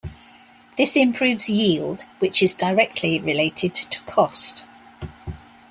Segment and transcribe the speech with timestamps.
[0.79, 4.65] This improves yield, which is directly related to cost.